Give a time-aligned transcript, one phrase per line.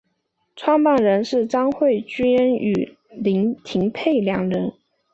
[0.55, 4.73] 创办人是詹慧君与林庭妃两人。